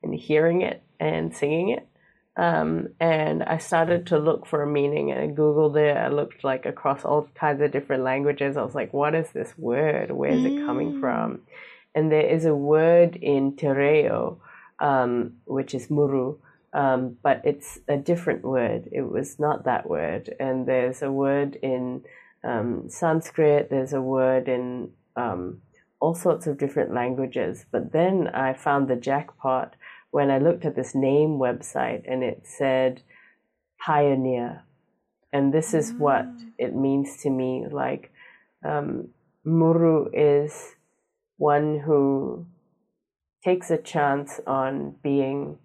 [0.01, 1.88] and hearing it and singing it.
[2.36, 5.95] Um, and I started to look for a meaning and I googled it.
[5.95, 8.58] I looked like across all kinds of different languages.
[8.58, 10.10] I was like, what is this word?
[10.10, 11.41] Where is it coming from?
[11.93, 14.41] And there is a word in te reo,
[14.80, 16.38] um, which is muru,
[16.74, 18.89] um, but it's a different word.
[18.91, 20.34] It was not that word.
[20.39, 22.03] And there's a word in
[22.48, 25.62] um, Sanskrit, there's a word in um,
[26.00, 27.66] all sorts of different languages.
[27.72, 29.76] But then I found the jackpot
[30.12, 33.02] when I looked at this name website and it said
[33.86, 34.64] pioneer.
[35.34, 36.26] And this is what
[36.58, 37.66] it means to me.
[37.70, 38.12] Like,
[38.64, 39.10] um,
[39.43, 40.76] Muru is
[41.36, 42.48] one who
[43.43, 45.58] takes a chance on being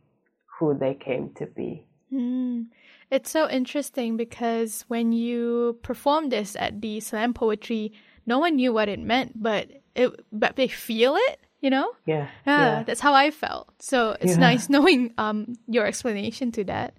[0.59, 1.87] who they came to be.
[2.13, 2.67] Mm.
[3.13, 7.93] It's so interesting because when you performed this at the slam poetry,
[8.25, 11.93] no one knew what it meant, but it but they feel it, you know.
[12.07, 12.29] Yeah.
[12.47, 13.69] Yeah, that's how I felt.
[13.81, 14.49] So it's Yeah.
[14.49, 16.95] nice knowing um your explanation to that.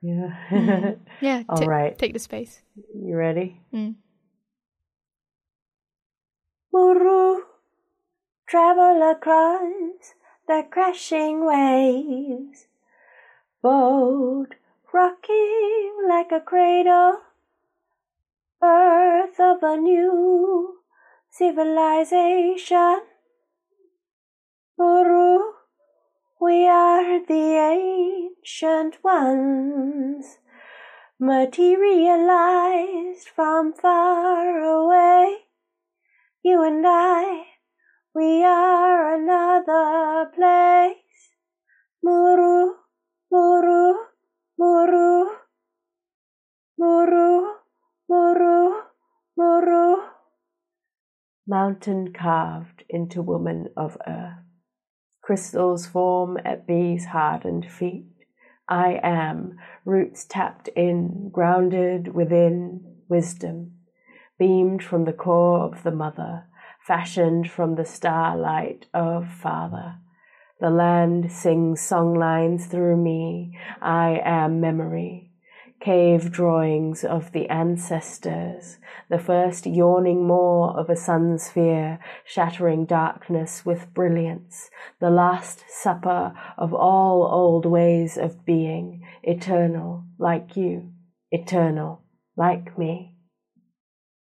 [0.00, 0.30] Yeah.
[1.20, 1.42] Yeah.
[1.48, 1.98] All right.
[1.98, 2.62] Take the space.
[2.94, 3.58] you ready?
[3.74, 3.96] Mm.
[6.72, 7.42] Muru,
[8.46, 10.14] travel across
[10.46, 12.68] the crashing waves,
[13.60, 14.54] boat
[14.92, 17.20] rocking like a cradle,
[18.60, 20.78] birth of a new
[21.30, 23.02] civilization.
[24.78, 25.52] Muru,
[26.40, 30.38] we are the ancient ones,
[31.18, 35.36] materialized from far away.
[36.42, 37.44] You and I,
[38.14, 40.96] we are another place.
[42.02, 42.76] Muru,
[43.30, 43.87] Muru,
[44.58, 45.26] Muru,
[46.78, 47.54] Muru,
[48.08, 48.82] Muru,
[49.36, 49.96] Muru.
[51.46, 54.44] Mountain carved into woman of earth.
[55.22, 58.06] Crystals form at these hardened feet.
[58.68, 63.78] I am, roots tapped in, grounded within wisdom
[64.38, 66.44] beamed from the core of the mother,
[66.86, 69.96] fashioned from the starlight of father.
[70.60, 73.56] The land sings song lines through me.
[73.80, 75.30] I am memory.
[75.80, 78.78] Cave drawings of the ancestors,
[79.08, 86.34] the first yawning maw of a sun sphere, shattering darkness with brilliance, the last supper
[86.56, 90.90] of all old ways of being, eternal like you,
[91.30, 92.02] eternal
[92.36, 93.14] like me.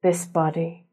[0.03, 0.88] This body,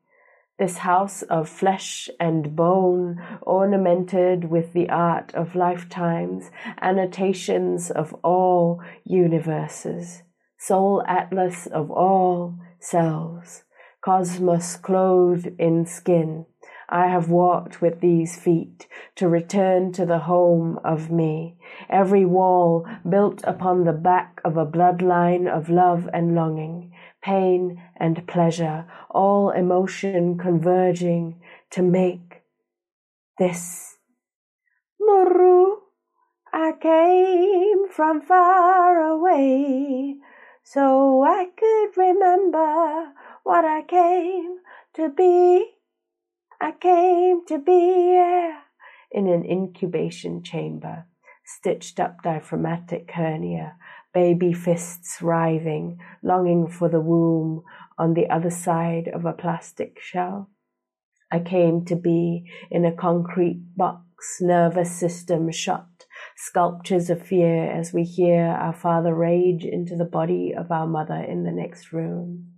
[0.59, 6.51] this house of flesh and bone, ornamented with the art of lifetimes,
[6.81, 10.23] annotations of all universes,
[10.59, 13.65] sole atlas of all selves,
[14.03, 16.47] cosmos clothed in skin.
[16.89, 18.87] I have walked with these feet
[19.17, 21.57] to return to the home of me,
[21.91, 26.93] every wall built upon the back of a bloodline of love and longing,
[27.27, 31.35] pain and pleasure, all emotion converging
[31.69, 32.43] to make
[33.37, 33.97] this.
[35.01, 35.79] Muru,
[36.53, 40.15] I came from far away,
[40.63, 43.13] so I could remember
[43.43, 44.59] what I came
[44.95, 45.65] to be.
[46.61, 48.61] I came to be yeah,
[49.11, 51.07] in an incubation chamber,
[51.45, 53.75] stitched up diaphragmatic hernia,
[54.17, 57.63] baby fists writhing, longing for the womb
[57.99, 60.49] on the other side of a plastic shell.
[61.31, 67.93] I came to be in a concrete box, nervous system shut, sculptures of fear as
[67.93, 72.56] we hear our father rage into the body of our mother in the next room.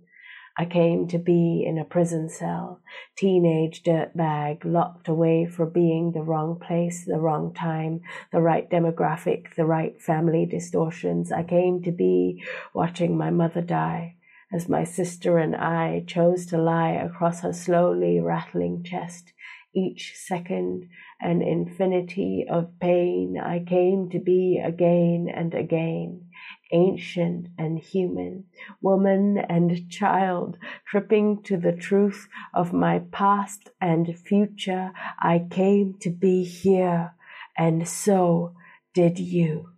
[0.59, 2.81] I came to be in a prison cell,
[3.15, 8.01] teenage dirtbag, locked away for being the wrong place, the wrong time,
[8.33, 11.31] the right demographic, the right family distortions.
[11.31, 12.43] I came to be
[12.73, 14.17] watching my mother die
[14.51, 19.31] as my sister and I chose to lie across her slowly rattling chest,
[19.73, 20.89] each second
[21.21, 23.39] an infinity of pain.
[23.41, 26.28] I came to be again and again
[26.71, 28.45] ancient and human,
[28.81, 34.91] woman and child, tripping to the truth of my past and future.
[35.19, 37.13] I came to be here,
[37.57, 38.53] and so
[38.93, 39.69] did you.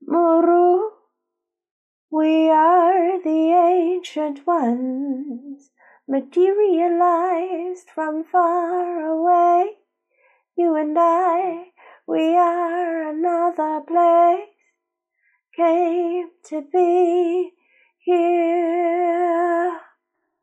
[0.00, 0.90] Muru,
[2.10, 5.70] we are the ancient ones,
[6.08, 9.74] materialized from far away.
[10.56, 11.72] You and I,
[12.06, 14.47] we are another place
[15.58, 17.50] came to be
[17.98, 19.80] here.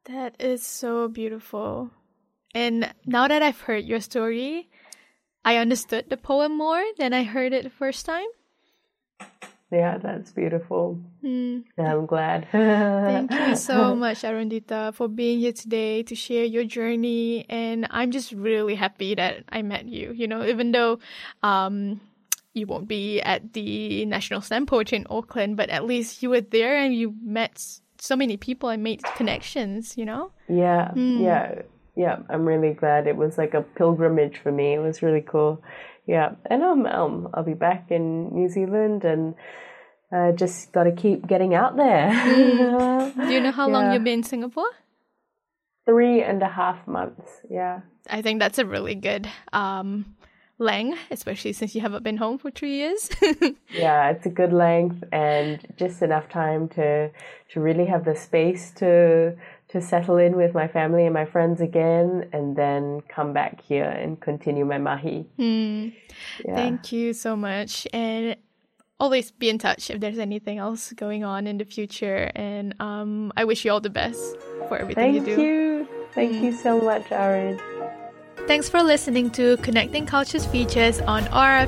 [0.06, 1.90] That is so beautiful.
[2.54, 4.70] And now that I've heard your story,
[5.46, 8.28] I understood the poem more than I heard it the first time.
[9.72, 11.00] Yeah, that's beautiful.
[11.22, 11.60] Hmm.
[11.78, 12.48] I'm glad.
[12.52, 17.46] Thank you so much, Arundita, for being here today to share your journey.
[17.50, 20.12] And I'm just really happy that I met you.
[20.14, 21.00] You know, even though
[21.42, 22.00] um,
[22.56, 26.42] you won't be at the National Slam Poetry in Auckland, but at least you were
[26.42, 27.64] there and you met
[27.98, 30.32] so many people and made connections, you know?
[30.48, 31.22] Yeah, mm.
[31.22, 31.62] yeah,
[31.96, 32.20] yeah.
[32.30, 33.08] I'm really glad.
[33.08, 34.74] It was like a pilgrimage for me.
[34.74, 35.62] It was really cool.
[36.08, 39.36] Yeah, and um, um I'll be back in New Zealand and
[40.16, 42.10] uh, just got to keep getting out there.
[42.12, 43.28] Mm.
[43.28, 43.74] Do you know how yeah.
[43.74, 44.70] long you've been in Singapore?
[45.86, 47.30] Three and a half months.
[47.50, 47.82] Yeah.
[48.10, 50.16] I think that's a really good um,
[50.58, 53.10] length, especially since you haven't been home for three years.
[53.72, 57.10] yeah, it's a good length and just enough time to
[57.50, 59.36] to really have the space to
[59.68, 63.90] to settle in with my family and my friends again and then come back here
[63.90, 65.26] and continue my mahi.
[65.38, 65.90] Hmm.
[66.46, 66.56] Yeah.
[66.56, 67.88] Thank you so much.
[67.92, 68.38] And
[69.00, 72.32] always be in touch if there's anything else going on in the future.
[72.36, 74.38] And um, I wish you all the best
[74.68, 75.36] for everything Thank you do.
[75.36, 75.88] Thank You.
[76.14, 76.44] Thank mm.
[76.44, 77.60] you so much, Arid.
[78.48, 81.66] Thanks for listening to Connecting Cultures Features on OAR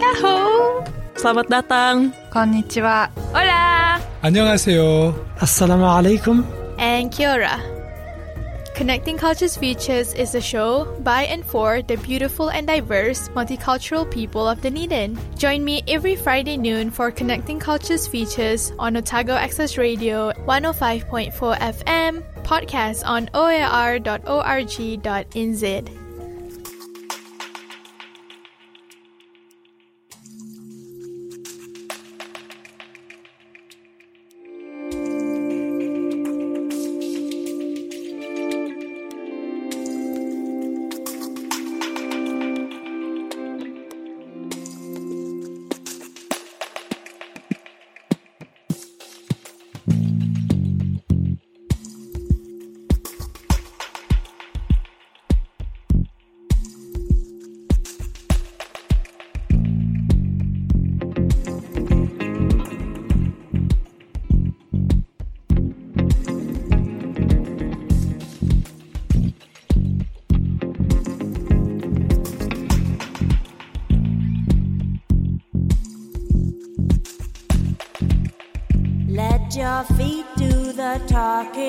[0.00, 0.36] Takaho!
[1.16, 2.12] Selamat datang.
[2.32, 3.08] Konnichiwa.
[3.32, 4.00] Hola!
[4.22, 5.14] 안녕하세요.
[5.40, 6.44] Assalamu alaikum.
[6.78, 7.56] And kia ora.
[8.76, 14.46] Connecting Cultures Futures is a show by and for the beautiful and diverse multicultural people
[14.46, 15.16] of Dunedin.
[15.40, 22.20] Join me every Friday noon for Connecting Cultures Futures on Otago Access Radio 105.4 FM,
[22.44, 24.36] podcast on oar.org.nz.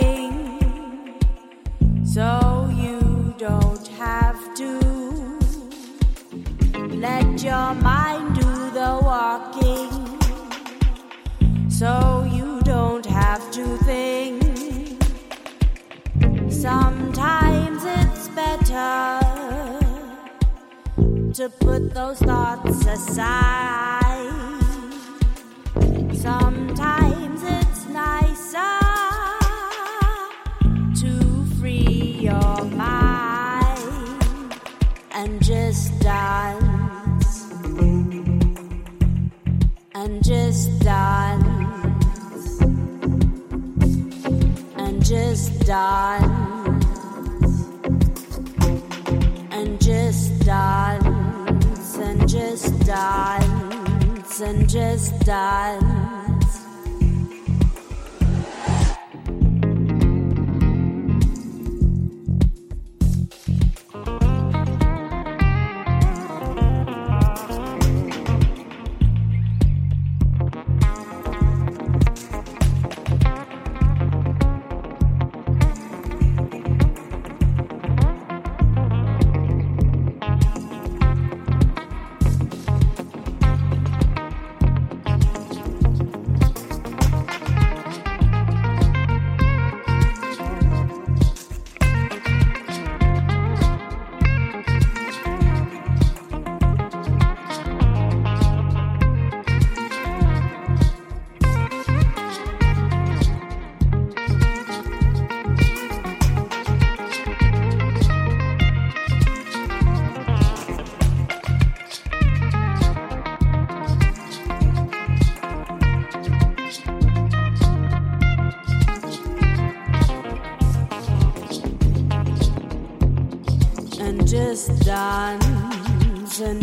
[0.01, 1.19] talking
[2.05, 5.39] so you don't have to.
[6.91, 9.91] Let your mind do the walking
[11.71, 14.43] so you don't have to think.
[16.51, 19.21] Sometimes it's better
[21.35, 24.33] to put those thoughts aside.
[26.15, 28.82] Sometimes it's nicer
[35.53, 37.53] just dance.
[39.95, 42.61] And just dance.
[44.77, 47.53] And just dance.
[49.51, 51.97] And just dance.
[51.99, 54.41] And just dance.
[54.41, 56.22] And just dance.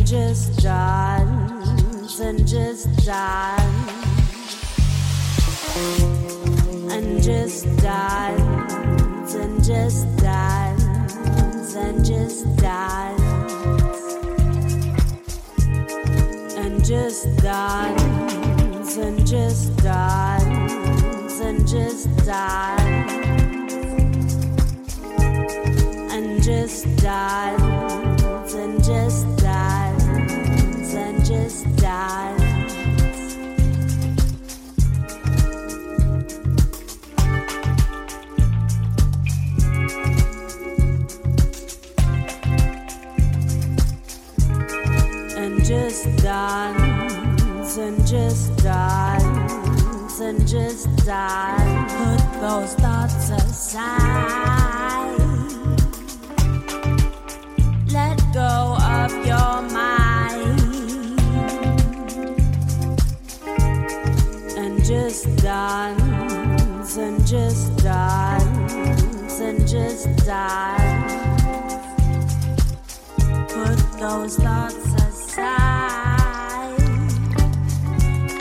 [0.09, 3.91] Just dance and just dance
[6.91, 13.23] and just dance and just dance and just dance
[16.57, 23.11] and just dance and just dance and just dance
[26.11, 27.58] and just dance
[50.19, 51.85] dance and just die.
[51.97, 54.48] Put those thoughts aside.
[67.29, 71.13] Just dance and just dance.
[73.53, 76.79] Put those thoughts aside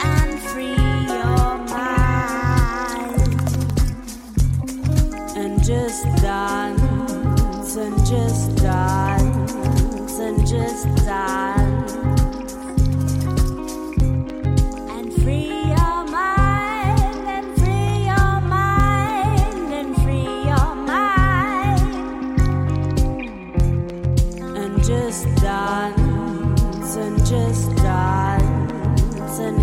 [0.03, 0.75] and free
[1.07, 3.29] your mind
[5.37, 11.58] and just dance and just dance and just dance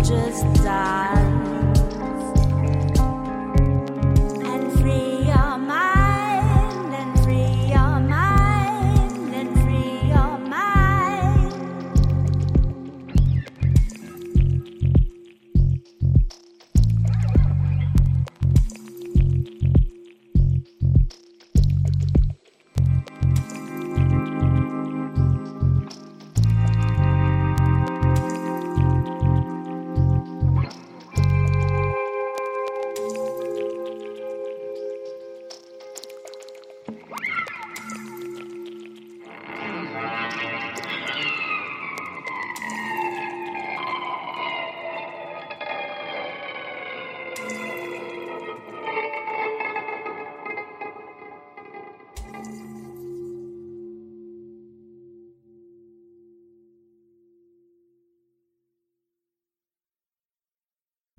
[0.08, 1.05] just die.